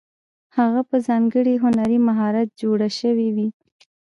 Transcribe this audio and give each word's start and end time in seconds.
هغه 0.57 0.81
په 0.89 0.95
ځانګړي 1.07 1.53
هنري 1.63 1.99
مهارت 2.07 2.47
جوړې 2.61 2.89
شوې 2.99 3.29
وې. 3.35 3.47